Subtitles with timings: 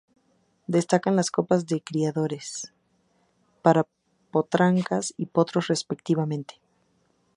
[0.65, 2.73] Destacan las Copas de Criadores
[3.61, 3.85] para
[4.31, 6.59] potrancas y potros respectivamente.